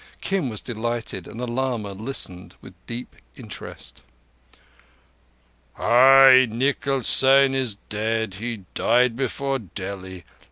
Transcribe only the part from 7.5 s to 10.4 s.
is dead—he died before Delhi!